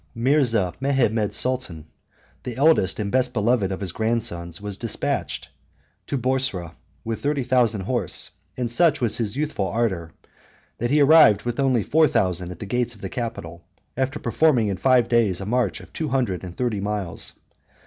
Mirza 0.15 0.73
Mehemmed 0.79 1.31
Sultan, 1.31 1.85
the 2.41 2.55
eldest 2.55 2.99
and 2.99 3.11
best 3.11 3.33
beloved 3.35 3.71
of 3.71 3.81
his 3.81 3.91
grandsons, 3.91 4.59
was 4.59 4.75
despatched 4.75 5.49
to 6.07 6.17
Boursa, 6.17 6.71
with 7.05 7.21
thirty 7.21 7.43
thousand 7.43 7.81
horse; 7.81 8.31
and 8.57 8.67
such 8.67 8.99
was 8.99 9.17
his 9.17 9.35
youthful 9.35 9.67
ardor, 9.67 10.11
that 10.79 10.89
he 10.89 11.01
arrived 11.01 11.43
with 11.43 11.59
only 11.59 11.83
four 11.83 12.07
thousand 12.07 12.49
at 12.49 12.57
the 12.57 12.65
gates 12.65 12.95
of 12.95 13.01
the 13.01 13.09
capital, 13.09 13.63
after 13.95 14.17
performing 14.17 14.69
in 14.69 14.77
five 14.77 15.07
days 15.07 15.39
a 15.39 15.45
march 15.45 15.79
of 15.81 15.93
two 15.93 16.07
hundred 16.09 16.43
and 16.43 16.57
thirty 16.57 16.79
miles. 16.81 17.33